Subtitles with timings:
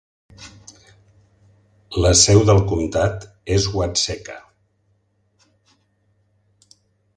[2.05, 4.41] La seu del comtat és Watseka.